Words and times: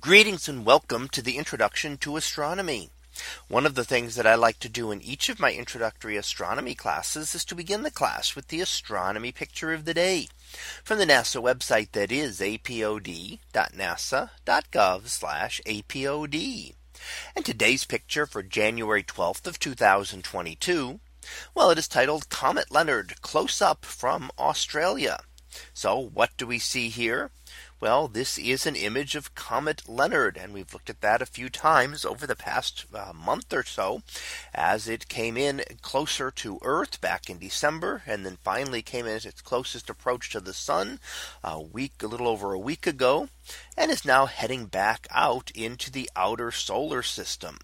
Greetings 0.00 0.48
and 0.48 0.64
welcome 0.64 1.10
to 1.10 1.20
the 1.20 1.36
introduction 1.36 1.98
to 1.98 2.16
astronomy. 2.16 2.88
One 3.48 3.66
of 3.66 3.74
the 3.74 3.84
things 3.84 4.14
that 4.14 4.26
I 4.26 4.34
like 4.34 4.58
to 4.60 4.68
do 4.70 4.90
in 4.92 5.02
each 5.02 5.28
of 5.28 5.38
my 5.38 5.52
introductory 5.52 6.16
astronomy 6.16 6.74
classes 6.74 7.34
is 7.34 7.44
to 7.46 7.54
begin 7.54 7.82
the 7.82 7.90
class 7.90 8.34
with 8.34 8.48
the 8.48 8.62
astronomy 8.62 9.30
picture 9.30 9.74
of 9.74 9.84
the 9.84 9.92
day 9.92 10.28
from 10.82 10.96
the 10.98 11.04
NASA 11.04 11.42
website 11.42 11.92
that 11.92 12.10
is 12.10 12.40
apod.nasa.gov 12.40 13.40
apod. 15.66 16.74
And 17.36 17.44
today's 17.44 17.84
picture 17.84 18.24
for 18.24 18.42
January 18.42 19.02
12th 19.02 19.46
of 19.46 19.58
2022. 19.58 21.00
Well, 21.54 21.68
it 21.70 21.78
is 21.78 21.88
titled 21.88 22.30
Comet 22.30 22.70
Leonard 22.70 23.20
close 23.20 23.60
up 23.60 23.84
from 23.84 24.30
Australia. 24.38 25.20
So 25.74 25.98
what 25.98 26.30
do 26.38 26.46
we 26.46 26.58
see 26.58 26.88
here? 26.88 27.32
Well, 27.82 28.08
this 28.08 28.36
is 28.36 28.66
an 28.66 28.76
image 28.76 29.14
of 29.14 29.34
Comet 29.34 29.88
Leonard, 29.88 30.36
and 30.36 30.52
we've 30.52 30.70
looked 30.74 30.90
at 30.90 31.00
that 31.00 31.22
a 31.22 31.26
few 31.26 31.48
times 31.48 32.04
over 32.04 32.26
the 32.26 32.36
past 32.36 32.84
uh, 32.92 33.14
month 33.14 33.54
or 33.54 33.64
so 33.64 34.02
as 34.52 34.86
it 34.86 35.08
came 35.08 35.38
in 35.38 35.62
closer 35.80 36.30
to 36.32 36.58
Earth 36.60 37.00
back 37.00 37.30
in 37.30 37.38
December, 37.38 38.02
and 38.04 38.26
then 38.26 38.36
finally 38.44 38.82
came 38.82 39.06
in 39.06 39.16
at 39.16 39.24
its 39.24 39.40
closest 39.40 39.88
approach 39.88 40.28
to 40.28 40.40
the 40.40 40.52
sun 40.52 41.00
a 41.42 41.58
week, 41.58 42.02
a 42.02 42.06
little 42.06 42.28
over 42.28 42.52
a 42.52 42.58
week 42.58 42.86
ago, 42.86 43.30
and 43.78 43.90
is 43.90 44.04
now 44.04 44.26
heading 44.26 44.66
back 44.66 45.06
out 45.10 45.50
into 45.52 45.90
the 45.90 46.10
outer 46.14 46.52
solar 46.52 47.02
system. 47.02 47.56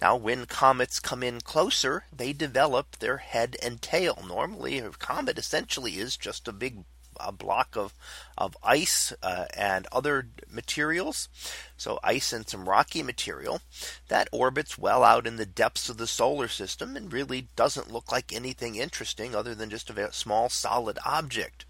Now, 0.00 0.14
when 0.14 0.46
comets 0.46 1.00
come 1.00 1.24
in 1.24 1.40
closer, 1.40 2.04
they 2.12 2.32
develop 2.32 2.98
their 2.98 3.16
head 3.16 3.56
and 3.60 3.82
tail. 3.82 4.22
Normally, 4.24 4.78
a 4.78 4.90
comet 4.90 5.40
essentially 5.40 5.98
is 5.98 6.16
just 6.16 6.46
a 6.46 6.52
big 6.52 6.84
a 7.24 7.32
block 7.32 7.76
of, 7.76 7.94
of 8.36 8.56
ice 8.62 9.12
uh, 9.22 9.46
and 9.56 9.86
other 9.92 10.28
materials, 10.50 11.28
so 11.76 11.98
ice 12.02 12.32
and 12.32 12.48
some 12.48 12.68
rocky 12.68 13.02
material, 13.02 13.60
that 14.08 14.28
orbits 14.32 14.78
well 14.78 15.02
out 15.02 15.26
in 15.26 15.36
the 15.36 15.46
depths 15.46 15.88
of 15.88 15.96
the 15.96 16.06
solar 16.06 16.48
system 16.48 16.96
and 16.96 17.12
really 17.12 17.48
doesn't 17.56 17.92
look 17.92 18.10
like 18.10 18.32
anything 18.32 18.76
interesting 18.76 19.34
other 19.34 19.54
than 19.54 19.70
just 19.70 19.90
a 19.90 20.12
small 20.12 20.48
solid 20.48 20.98
object 21.04 21.64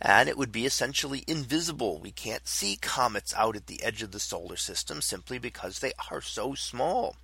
and 0.00 0.28
it 0.28 0.38
would 0.38 0.52
be 0.52 0.64
essentially 0.64 1.24
invisible. 1.26 1.98
We 1.98 2.12
can't 2.12 2.46
see 2.46 2.76
comets 2.76 3.34
out 3.36 3.56
at 3.56 3.66
the 3.66 3.82
edge 3.82 4.00
of 4.00 4.12
the 4.12 4.20
solar 4.20 4.54
system 4.54 5.02
simply 5.02 5.40
because 5.40 5.80
they 5.80 5.90
are 6.08 6.20
so 6.20 6.54
small. 6.54 7.16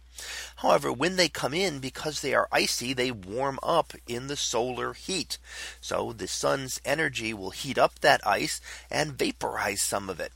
However, 0.58 0.92
when 0.92 1.16
they 1.16 1.28
come 1.28 1.52
in, 1.52 1.80
because 1.80 2.20
they 2.20 2.32
are 2.34 2.46
icy, 2.52 2.92
they 2.92 3.10
warm 3.10 3.58
up 3.64 3.94
in 4.06 4.28
the 4.28 4.36
solar 4.36 4.92
heat. 4.92 5.38
So 5.80 6.12
the 6.12 6.28
sun's 6.28 6.80
energy 6.84 7.34
will 7.34 7.50
heat 7.50 7.76
up 7.78 7.98
that 7.98 8.24
ice 8.24 8.60
and 8.92 9.18
vaporize 9.18 9.82
some 9.82 10.08
of 10.08 10.20
it. 10.20 10.32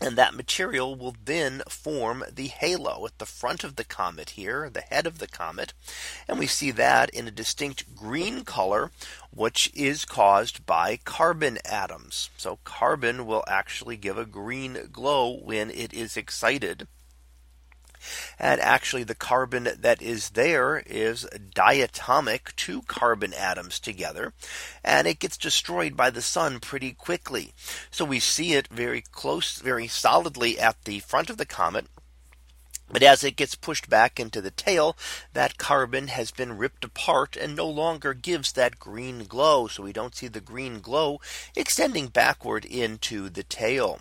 And 0.00 0.16
that 0.16 0.34
material 0.34 0.94
will 0.94 1.16
then 1.24 1.62
form 1.68 2.24
the 2.30 2.46
halo 2.46 3.04
at 3.04 3.18
the 3.18 3.26
front 3.26 3.64
of 3.64 3.74
the 3.74 3.82
comet 3.82 4.30
here, 4.38 4.70
the 4.70 4.82
head 4.82 5.08
of 5.08 5.18
the 5.18 5.26
comet. 5.26 5.72
And 6.28 6.38
we 6.38 6.46
see 6.46 6.70
that 6.70 7.10
in 7.10 7.26
a 7.26 7.32
distinct 7.32 7.96
green 7.96 8.44
color, 8.44 8.92
which 9.32 9.72
is 9.74 10.04
caused 10.04 10.66
by 10.66 10.98
carbon 10.98 11.58
atoms. 11.64 12.30
So 12.36 12.60
carbon 12.62 13.26
will 13.26 13.42
actually 13.48 13.96
give 13.96 14.16
a 14.18 14.24
green 14.24 14.88
glow 14.92 15.30
when 15.30 15.68
it 15.72 15.92
is 15.92 16.16
excited. 16.16 16.86
And 18.38 18.60
actually, 18.60 19.02
the 19.04 19.14
carbon 19.14 19.66
that 19.78 20.02
is 20.02 20.30
there 20.30 20.82
is 20.84 21.26
diatomic, 21.54 22.54
two 22.54 22.82
carbon 22.82 23.32
atoms 23.32 23.80
together, 23.80 24.34
and 24.84 25.06
it 25.06 25.20
gets 25.20 25.38
destroyed 25.38 25.96
by 25.96 26.10
the 26.10 26.20
sun 26.20 26.60
pretty 26.60 26.92
quickly. 26.92 27.54
So 27.90 28.04
we 28.04 28.20
see 28.20 28.52
it 28.52 28.68
very 28.68 29.00
close, 29.00 29.56
very 29.56 29.88
solidly 29.88 30.58
at 30.60 30.84
the 30.84 31.00
front 31.00 31.30
of 31.30 31.38
the 31.38 31.46
comet. 31.46 31.86
But 32.90 33.02
as 33.02 33.24
it 33.24 33.36
gets 33.36 33.54
pushed 33.54 33.88
back 33.88 34.20
into 34.20 34.42
the 34.42 34.50
tail, 34.50 34.98
that 35.32 35.56
carbon 35.56 36.08
has 36.08 36.30
been 36.30 36.58
ripped 36.58 36.84
apart 36.84 37.34
and 37.36 37.56
no 37.56 37.66
longer 37.66 38.12
gives 38.12 38.52
that 38.52 38.78
green 38.78 39.24
glow. 39.24 39.66
So 39.68 39.82
we 39.82 39.94
don't 39.94 40.14
see 40.14 40.28
the 40.28 40.42
green 40.42 40.80
glow 40.82 41.22
extending 41.56 42.08
backward 42.08 42.66
into 42.66 43.30
the 43.30 43.42
tail. 43.42 44.00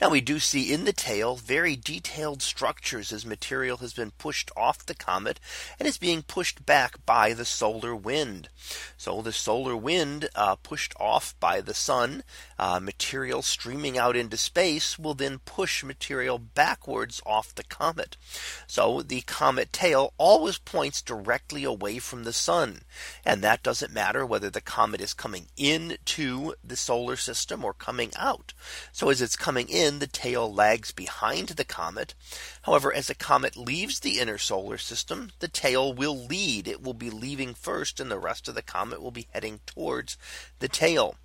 Now 0.00 0.10
we 0.10 0.20
do 0.20 0.38
see 0.40 0.72
in 0.74 0.84
the 0.84 0.92
tail 0.92 1.36
very 1.36 1.74
detailed 1.74 2.42
structures 2.42 3.12
as 3.12 3.24
material 3.24 3.78
has 3.78 3.94
been 3.94 4.10
pushed 4.12 4.50
off 4.54 4.84
the 4.84 4.94
comet 4.94 5.40
and 5.78 5.88
is 5.88 5.96
being 5.96 6.22
pushed 6.22 6.66
back 6.66 7.04
by 7.06 7.32
the 7.32 7.46
solar 7.46 7.96
wind. 7.96 8.50
So 8.98 9.22
the 9.22 9.32
solar 9.32 9.74
wind 9.74 10.28
uh, 10.34 10.56
pushed 10.56 10.92
off 11.00 11.34
by 11.40 11.62
the 11.62 11.72
sun 11.72 12.24
uh, 12.58 12.78
material 12.78 13.40
streaming 13.40 13.96
out 13.96 14.16
into 14.16 14.36
space 14.36 14.98
will 14.98 15.14
then 15.14 15.38
push 15.40 15.82
material 15.82 16.38
backwards 16.38 17.22
off 17.24 17.54
the 17.54 17.64
comet. 17.64 18.16
So 18.66 19.00
the 19.00 19.22
comet 19.22 19.72
tail 19.72 20.12
always 20.18 20.58
points 20.58 21.00
directly 21.00 21.64
away 21.64 21.98
from 21.98 22.24
the 22.24 22.32
sun. 22.34 22.82
And 23.24 23.40
that 23.42 23.62
doesn't 23.62 23.92
matter 23.94 24.26
whether 24.26 24.50
the 24.50 24.60
comet 24.60 25.00
is 25.00 25.14
coming 25.14 25.46
into 25.56 26.52
the 26.62 26.76
solar 26.76 27.16
system 27.16 27.64
or 27.64 27.72
coming 27.72 28.10
out. 28.16 28.52
So 28.92 29.08
as 29.08 29.22
it's 29.22 29.36
coming 29.36 29.68
in 29.68 29.85
the 29.86 30.06
tail 30.08 30.52
lags 30.52 30.90
behind 30.90 31.50
the 31.50 31.64
comet. 31.64 32.12
However, 32.62 32.92
as 32.92 33.06
the 33.06 33.14
comet 33.14 33.56
leaves 33.56 34.00
the 34.00 34.18
inner 34.18 34.36
solar 34.36 34.78
system, 34.78 35.30
the 35.38 35.46
tail 35.46 35.92
will 35.92 36.26
lead. 36.26 36.66
It 36.66 36.82
will 36.82 36.94
be 36.94 37.08
leaving 37.08 37.54
first 37.54 38.00
and 38.00 38.10
the 38.10 38.18
rest 38.18 38.48
of 38.48 38.56
the 38.56 38.62
comet 38.62 39.00
will 39.00 39.12
be 39.12 39.28
heading 39.32 39.60
towards 39.64 40.18
the 40.58 40.68
tail. 40.68 41.16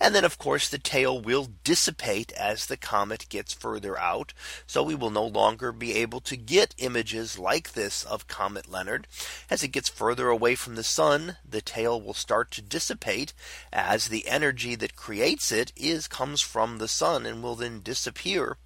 And 0.00 0.14
then, 0.14 0.24
of 0.24 0.38
course, 0.38 0.70
the 0.70 0.78
tail 0.78 1.20
will 1.20 1.44
dissipate 1.44 2.32
as 2.32 2.64
the 2.64 2.78
comet 2.78 3.26
gets 3.28 3.52
further 3.52 3.98
out. 3.98 4.32
So 4.66 4.82
we 4.82 4.94
will 4.94 5.10
no 5.10 5.26
longer 5.26 5.70
be 5.70 5.92
able 5.96 6.22
to 6.22 6.36
get 6.38 6.74
images 6.78 7.38
like 7.38 7.72
this 7.72 8.02
of 8.04 8.26
Comet 8.26 8.70
Leonard. 8.70 9.06
As 9.50 9.62
it 9.62 9.68
gets 9.68 9.90
further 9.90 10.30
away 10.30 10.54
from 10.54 10.76
the 10.76 10.82
sun, 10.84 11.36
the 11.46 11.60
tail 11.60 12.00
will 12.00 12.14
start 12.14 12.50
to 12.52 12.62
dissipate 12.62 13.34
as 13.70 14.08
the 14.08 14.28
energy 14.28 14.76
that 14.76 14.96
creates 14.96 15.52
it 15.52 15.74
is 15.76 16.08
comes 16.08 16.40
from 16.40 16.78
the 16.78 16.88
sun 16.88 17.26
and 17.26 17.42
will 17.42 17.54
then 17.54 17.82
disappear. 17.82 18.56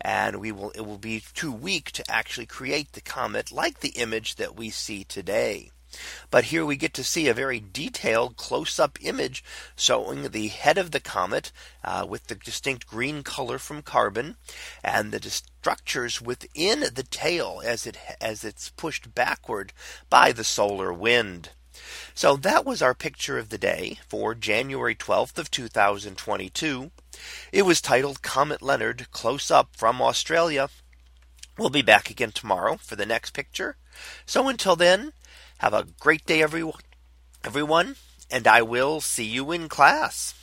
And 0.00 0.38
we 0.40 0.52
will 0.52 0.70
it 0.70 0.82
will 0.82 0.98
be 0.98 1.24
too 1.34 1.50
weak 1.50 1.90
to 1.90 2.08
actually 2.08 2.46
create 2.46 2.92
the 2.92 3.00
comet 3.00 3.50
like 3.50 3.80
the 3.80 3.96
image 3.98 4.36
that 4.36 4.54
we 4.54 4.70
see 4.70 5.02
today. 5.02 5.72
But 6.30 6.44
here 6.52 6.62
we 6.66 6.76
get 6.76 6.92
to 6.92 7.02
see 7.02 7.26
a 7.26 7.32
very 7.32 7.58
detailed 7.58 8.36
close 8.36 8.78
up 8.78 8.98
image 9.02 9.42
showing 9.76 10.24
the 10.28 10.48
head 10.48 10.76
of 10.76 10.90
the 10.90 11.00
comet 11.00 11.52
uh, 11.82 12.04
with 12.06 12.26
the 12.26 12.34
distinct 12.34 12.86
green 12.86 13.22
color 13.22 13.58
from 13.58 13.80
carbon 13.80 14.36
and 14.82 15.10
the 15.10 15.30
structures 15.30 16.20
within 16.20 16.80
the 16.80 17.02
tail 17.02 17.62
as 17.64 17.86
it 17.86 17.96
as 18.20 18.44
it's 18.44 18.68
pushed 18.68 19.14
backward 19.14 19.72
by 20.10 20.32
the 20.32 20.44
solar 20.44 20.92
wind. 20.92 21.52
So 22.14 22.36
that 22.36 22.66
was 22.66 22.82
our 22.82 22.94
picture 22.94 23.38
of 23.38 23.48
the 23.48 23.56
day 23.56 23.98
for 24.06 24.34
January 24.34 24.94
12th 24.96 25.38
of 25.38 25.50
2022. 25.50 26.90
It 27.52 27.62
was 27.62 27.80
titled 27.80 28.20
Comet 28.20 28.60
Leonard 28.60 29.10
Close 29.12 29.50
Up 29.50 29.70
from 29.74 30.02
Australia 30.02 30.68
We'll 31.58 31.70
be 31.70 31.82
back 31.82 32.10
again 32.10 32.32
tomorrow 32.32 32.76
for 32.76 32.96
the 32.96 33.06
next 33.06 33.30
picture. 33.32 33.76
So 34.26 34.46
until 34.48 34.76
then, 34.76 35.12
have 35.58 35.72
a 35.72 35.86
great 36.00 36.26
day, 36.26 36.42
everyone, 36.42 36.74
everyone, 37.44 37.96
and 38.30 38.46
I 38.46 38.60
will 38.60 39.00
see 39.00 39.24
you 39.24 39.50
in 39.52 39.68
class. 39.70 40.34